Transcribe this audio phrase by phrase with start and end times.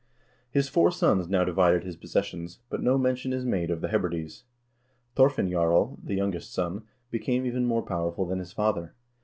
[0.49, 4.45] His four sons now divided his possessions, but no mention is made of the Hebrides.
[5.13, 8.95] Thorfinn Jarl, the youngest son, became even more powerful than his father.